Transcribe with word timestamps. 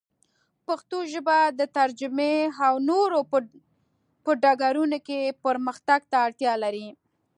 پښتو 0.67 0.97
ژبه 1.13 1.37
د 1.59 1.61
ترجمې 1.77 2.35
او 2.65 2.73
نورو 2.89 3.19
په 4.25 4.31
ډګرونو 4.43 4.97
کې 5.07 5.19
پرمختګ 5.45 6.01
ته 6.11 6.17
اړتیا 6.25 6.53
لري. 6.63 6.87